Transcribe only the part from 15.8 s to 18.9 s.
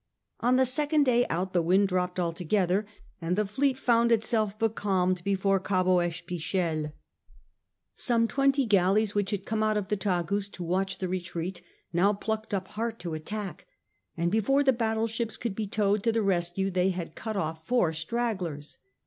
to the rescue they had cut off four stragglers.